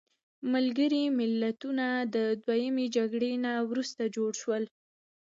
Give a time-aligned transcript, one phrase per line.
[0.53, 4.63] ملګري ملتونه د دویمې جګړې نه وروسته جوړ شول.